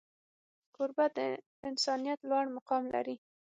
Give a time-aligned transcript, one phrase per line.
[0.75, 1.19] کوربه د
[1.69, 3.15] انسانیت لوړ مقام لري.